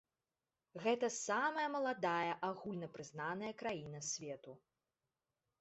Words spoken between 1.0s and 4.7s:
самая маладая агульнапрызнаная краіна свету.